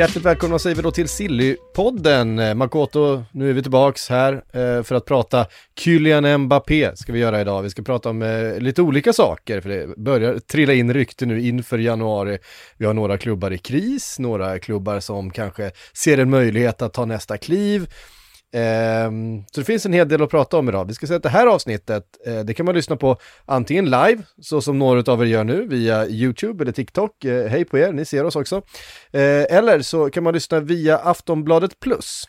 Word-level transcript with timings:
Hjärtligt 0.00 0.24
välkomna 0.24 0.58
säger 0.58 0.76
vi 0.76 0.82
då 0.82 0.90
till 0.90 1.08
Sillypodden. 1.08 2.38
Eh, 2.38 2.54
Makoto, 2.54 3.24
nu 3.32 3.50
är 3.50 3.52
vi 3.52 3.62
tillbaks 3.62 4.08
här 4.08 4.32
eh, 4.32 4.82
för 4.82 4.94
att 4.94 5.04
prata 5.04 5.46
Kylian 5.78 6.38
Mbappé 6.38 6.96
ska 6.96 7.12
vi 7.12 7.18
göra 7.18 7.40
idag. 7.40 7.62
Vi 7.62 7.70
ska 7.70 7.82
prata 7.82 8.10
om 8.10 8.22
eh, 8.22 8.58
lite 8.58 8.82
olika 8.82 9.12
saker 9.12 9.60
för 9.60 9.68
det 9.68 9.96
börjar 9.96 10.38
trilla 10.38 10.72
in 10.72 10.94
rykte 10.94 11.26
nu 11.26 11.40
inför 11.40 11.78
januari. 11.78 12.38
Vi 12.76 12.86
har 12.86 12.94
några 12.94 13.18
klubbar 13.18 13.50
i 13.50 13.58
kris, 13.58 14.18
några 14.18 14.58
klubbar 14.58 15.00
som 15.00 15.30
kanske 15.30 15.70
ser 15.92 16.18
en 16.18 16.30
möjlighet 16.30 16.82
att 16.82 16.92
ta 16.92 17.04
nästa 17.04 17.38
kliv. 17.38 17.88
Ehm, 18.52 19.44
så 19.52 19.60
det 19.60 19.64
finns 19.64 19.86
en 19.86 19.92
hel 19.92 20.08
del 20.08 20.22
att 20.22 20.30
prata 20.30 20.58
om 20.58 20.68
idag. 20.68 20.84
Vi 20.84 20.94
ska 20.94 21.06
säga 21.06 21.16
att 21.16 21.22
det 21.22 21.28
här 21.28 21.46
avsnittet, 21.46 22.04
eh, 22.26 22.40
det 22.40 22.54
kan 22.54 22.66
man 22.66 22.74
lyssna 22.74 22.96
på 22.96 23.16
antingen 23.44 23.84
live, 23.84 24.22
så 24.42 24.60
som 24.60 24.78
några 24.78 25.12
av 25.12 25.22
er 25.22 25.26
gör 25.26 25.44
nu, 25.44 25.66
via 25.66 26.06
YouTube 26.06 26.64
eller 26.64 26.72
TikTok. 26.72 27.24
Eh, 27.24 27.46
hej 27.46 27.64
på 27.64 27.78
er, 27.78 27.92
ni 27.92 28.04
ser 28.04 28.24
oss 28.24 28.36
också. 28.36 28.56
Eh, 29.12 29.56
eller 29.56 29.80
så 29.80 30.10
kan 30.10 30.22
man 30.22 30.34
lyssna 30.34 30.60
via 30.60 30.98
Aftonbladet 30.98 31.80
Plus. 31.80 32.24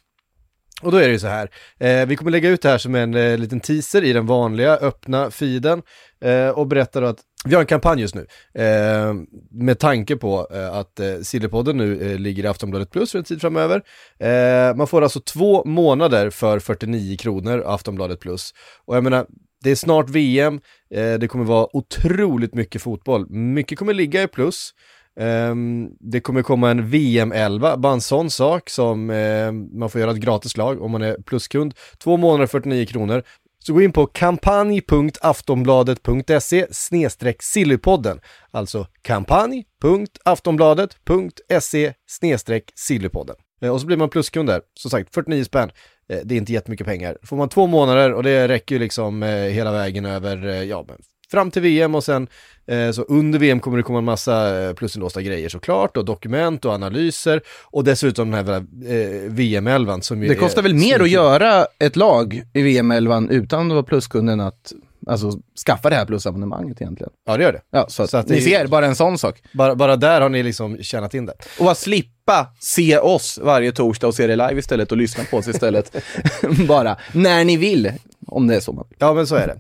Och 0.82 0.92
då 0.92 0.98
är 0.98 1.08
det 1.08 1.14
ju 1.14 1.20
så 1.20 1.28
här, 1.28 1.50
eh, 1.80 2.06
vi 2.06 2.16
kommer 2.16 2.32
lägga 2.32 2.50
ut 2.50 2.62
det 2.62 2.70
här 2.70 2.78
som 2.78 2.96
en 2.96 3.16
eh, 3.16 3.38
liten 3.38 3.60
teaser 3.60 4.04
i 4.04 4.14
den 4.14 4.26
vanliga 4.26 4.78
öppna 4.78 5.32
feeden 5.32 5.82
eh, 6.24 6.50
och 6.50 6.68
berättar 6.68 7.02
att 7.02 7.18
vi 7.46 7.56
har 7.56 7.62
en 7.62 7.68
kampanj 7.68 8.02
just 8.02 8.16
nu 8.16 8.28
eh, 8.54 9.14
med 9.52 9.80
tanke 9.80 10.16
på 10.16 10.48
eh, 10.54 10.76
att 10.76 11.00
eh, 11.00 11.20
Sillypodden 11.22 11.78
nu 11.78 12.12
eh, 12.12 12.20
ligger 12.20 12.44
i 12.44 12.48
Aftonbladet 12.48 12.92
Plus 12.92 13.12
för 13.12 13.20
en 13.20 13.26
tid 13.26 13.42
framöver. 13.42 13.82
Eh, 14.20 14.76
man 14.76 14.88
får 14.88 15.02
alltså 15.02 15.20
två 15.20 15.66
månader 15.66 16.30
för 16.30 16.60
49 16.60 17.18
kronor 17.18 17.64
Aftonbladet 17.66 18.20
Plus. 18.20 18.52
Och 18.86 18.96
jag 18.96 19.04
menar, 19.04 19.26
det 19.64 19.72
är 19.72 19.76
snart 19.76 20.10
VM, 20.10 20.60
eh, 20.94 21.14
det 21.14 21.28
kommer 21.28 21.46
vara 21.46 21.76
otroligt 21.76 22.54
mycket 22.54 22.82
fotboll. 22.82 23.30
Mycket 23.30 23.80
kommer 23.80 23.94
ligga 23.94 24.24
i 24.24 24.28
plus. 24.28 24.74
Um, 25.20 25.90
det 26.00 26.20
kommer 26.20 26.42
komma 26.42 26.72
en 26.72 26.88
VM-11, 26.88 27.78
bara 27.78 27.94
en 27.94 28.02
sån 28.02 28.30
sak 28.30 28.70
som 28.70 29.10
uh, 29.10 29.52
man 29.52 29.90
får 29.90 30.02
göra 30.02 30.12
ett 30.12 30.18
gratislag 30.18 30.82
om 30.82 30.92
man 30.92 31.02
är 31.02 31.18
pluskund. 31.26 31.74
Två 31.98 32.18
månader 32.18 32.48
49 32.48 32.86
kronor. 32.86 33.24
Så 33.60 33.74
gå 33.74 33.82
in 33.82 33.92
på 33.92 34.06
kampanj.aftonbladet.se 34.06 36.68
snedstreck 36.72 37.44
sillypodden. 37.44 38.20
Alltså 38.52 38.88
kampanj.aftonbladet.se 39.02 41.94
snedstreck 42.08 42.72
sillypodden. 42.76 43.36
Uh, 43.64 43.72
och 43.72 43.82
så 43.82 43.88
blir 43.88 43.98
man 43.98 44.10
pluskund 44.10 44.50
där. 44.50 44.62
Som 44.80 44.92
sagt, 44.92 45.14
49 45.14 45.44
spänn. 45.44 45.70
Uh, 46.14 46.20
det 46.24 46.36
är 46.36 46.38
inte 46.38 46.54
jättemycket 46.54 46.88
pengar. 46.88 47.18
Får 47.24 47.38
man 47.38 47.50
två 47.50 47.68
månader 47.68 48.14
och 48.14 48.24
det 48.24 48.48
räcker 48.48 48.76
ju 48.76 48.80
liksom 48.80 49.24
eh, 49.24 49.30
hela 49.30 49.72
vägen 49.72 50.06
över, 50.06 50.64
ja, 50.64 50.86
fram 51.32 51.52
till 51.52 51.62
VM 51.62 51.96
och 51.96 52.04
sen 52.04 52.28
eh, 52.68 52.92
så 52.92 53.02
under 53.02 53.40
VM 53.40 53.60
kommer 53.60 53.78
det 53.78 53.84
komma 53.84 54.00
en 54.00 54.06
massa 54.06 54.62
eh, 54.62 54.74
plusinlåsta 54.74 55.22
grejer 55.22 55.50
såklart 55.50 55.98
och 55.98 56.06
dokument 56.06 56.66
och 56.66 56.74
analyser 56.74 57.42
och 57.66 57.84
dessutom 57.84 58.32
den 58.32 58.46
här 58.46 58.56
eh, 58.56 59.32
VM-11 59.32 60.02
som 60.02 60.24
ju 60.24 60.30
Det 60.30 60.36
kostar 60.36 60.62
väl 60.62 60.74
mer 60.74 61.00
att 61.00 61.10
göra 61.10 61.66
ett 61.80 61.96
lag 61.96 62.44
i 62.54 62.62
VM-11 62.62 63.30
utan 63.30 63.68
att 63.68 63.74
vara 63.74 63.84
pluskunden 63.84 64.40
att 64.40 64.74
alltså, 65.08 65.32
skaffa 65.66 65.90
det 65.90 65.96
här 65.96 66.06
plusabonnemanget 66.06 66.82
egentligen. 66.82 67.12
Ja, 67.26 67.38
det 67.38 67.44
gör 67.44 67.54
det. 67.54 67.62
Ja, 67.72 67.86
så, 67.90 68.08
så 68.08 68.18
att, 68.18 68.30
ni 68.30 68.42
ser, 68.42 68.68
bara 68.68 68.86
en 68.86 68.96
sån 68.96 69.18
sak. 69.18 69.44
Bara, 69.54 69.76
bara 69.76 69.96
där 69.96 70.22
har 70.22 70.30
ni 70.30 70.44
liksom 70.44 70.78
tjänat 70.78 71.14
in 71.14 71.26
det. 71.26 71.34
Och 71.60 71.72
att 71.72 71.78
slippa 71.78 72.48
se 72.60 72.98
oss 72.98 73.40
varje 73.44 73.72
torsdag 73.72 74.08
och 74.08 74.16
se 74.16 74.28
det 74.28 74.36
live 74.36 74.60
istället 74.60 74.92
och 74.92 74.98
lyssna 74.98 75.24
på 75.24 75.38
oss 75.38 75.48
istället. 75.48 75.96
bara, 76.68 76.98
när 77.12 77.44
ni 77.44 77.58
vill 77.58 77.92
om 78.32 78.48
det 78.48 78.56
är 78.56 78.60
så 78.60 78.74
man 78.74 78.88
Ja, 78.98 79.14
men 79.14 79.28
så 79.28 79.36
är 79.36 79.48
det. 79.48 79.54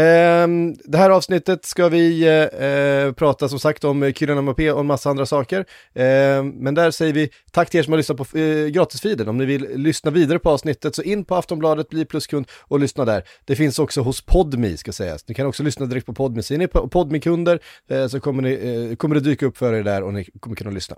Eh, 0.00 0.48
det 0.84 0.98
här 0.98 1.10
avsnittet 1.10 1.64
ska 1.64 1.88
vi 1.88 2.22
eh, 2.22 3.12
prata 3.12 3.48
som 3.48 3.58
sagt 3.58 3.84
om 3.84 4.12
Kylian 4.12 4.42
Mbappé 4.42 4.72
och 4.72 4.80
en 4.80 4.86
massa 4.86 5.10
andra 5.10 5.26
saker. 5.26 5.64
Eh, 5.94 6.42
men 6.42 6.74
där 6.74 6.90
säger 6.90 7.12
vi 7.12 7.30
tack 7.50 7.70
till 7.70 7.80
er 7.80 7.84
som 7.84 7.92
har 7.92 7.98
lyssnat 7.98 8.18
på 8.18 8.38
eh, 8.38 8.66
gratisfeeden. 8.66 9.28
Om 9.28 9.38
ni 9.38 9.44
vill 9.44 9.68
lyssna 9.74 10.10
vidare 10.10 10.38
på 10.38 10.50
avsnittet 10.50 10.94
så 10.94 11.02
in 11.02 11.24
på 11.24 11.34
Aftonbladet, 11.34 11.88
bli 11.88 12.04
pluskund 12.04 12.46
och 12.60 12.80
lyssna 12.80 13.04
där. 13.04 13.22
Det 13.44 13.56
finns 13.56 13.78
också 13.78 14.00
hos 14.00 14.20
Podmi 14.20 14.76
ska 14.76 14.92
sägas. 14.92 15.28
Ni 15.28 15.34
kan 15.34 15.46
också 15.46 15.62
lyssna 15.62 15.86
direkt 15.86 16.06
på 16.06 16.14
Podmi. 16.14 16.42
Så 16.42 16.54
är 16.54 16.58
ni 16.58 16.66
Podmi-kunder 16.66 17.60
eh, 17.90 18.06
så 18.06 18.20
kommer, 18.20 18.42
ni, 18.42 18.88
eh, 18.90 18.96
kommer 18.96 19.14
det 19.14 19.20
dyka 19.20 19.46
upp 19.46 19.56
för 19.56 19.74
er 19.74 19.82
där 19.82 20.02
och 20.02 20.14
ni 20.14 20.24
kommer 20.40 20.56
kunna 20.56 20.70
lyssna. 20.70 20.96